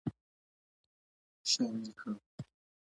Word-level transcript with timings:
شامل 1.51 1.85
کړل. 1.99 2.17